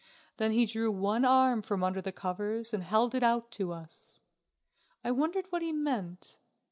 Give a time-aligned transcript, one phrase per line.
[0.37, 4.19] Then he drew one arm from under the covers and held it out to us.
[5.03, 6.39] I wondered what he meant.